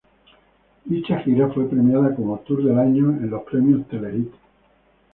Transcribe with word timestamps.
Dicha 0.83 1.19
gira 1.21 1.51
fue 1.53 1.69
premiada 1.69 2.15
como 2.15 2.39
"Tour 2.39 2.63
del 2.63 2.79
año" 2.79 3.09
en 3.17 3.29
los 3.29 3.43
premios 3.43 3.87
Telehit. 3.87 4.33